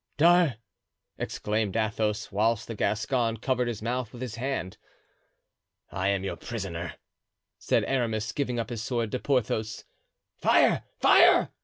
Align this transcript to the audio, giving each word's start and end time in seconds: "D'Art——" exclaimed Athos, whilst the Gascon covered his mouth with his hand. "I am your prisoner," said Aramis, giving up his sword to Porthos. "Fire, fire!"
"D'Art——" 0.17 0.55
exclaimed 1.19 1.77
Athos, 1.77 2.31
whilst 2.31 2.67
the 2.67 2.73
Gascon 2.73 3.37
covered 3.37 3.67
his 3.67 3.83
mouth 3.83 4.11
with 4.11 4.23
his 4.23 4.33
hand. 4.37 4.77
"I 5.91 6.07
am 6.07 6.23
your 6.23 6.37
prisoner," 6.37 6.95
said 7.59 7.83
Aramis, 7.85 8.31
giving 8.31 8.57
up 8.59 8.71
his 8.71 8.81
sword 8.81 9.11
to 9.11 9.19
Porthos. 9.19 9.83
"Fire, 10.37 10.81
fire!" 10.99 11.51